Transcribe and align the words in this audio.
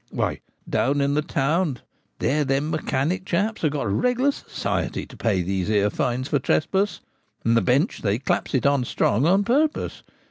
Why, 0.09 0.39
down 0.67 0.99
in 0.99 1.13
the 1.13 1.21
town 1.21 1.77
there 2.17 2.43
them 2.43 2.71
mechanic 2.71 3.23
chaps 3.23 3.61
have 3.61 3.69
got 3.69 3.85
a 3.85 3.89
regular 3.89 4.31
society 4.31 5.05
to 5.05 5.15
pay 5.15 5.43
these 5.43 5.67
here 5.67 5.91
fines 5.91 6.27
for 6.27 6.39
trespass, 6.39 7.01
and 7.45 7.55
the 7.55 7.61
bench 7.61 8.01
they 8.01 8.17
claps 8.17 8.55
it 8.55 8.65
on 8.65 8.83
strong 8.83 9.27
on 9.27 9.43
purpose. 9.43 10.01